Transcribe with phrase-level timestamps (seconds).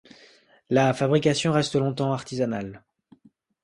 [0.71, 2.81] La fabrication reste longtemps artisanale.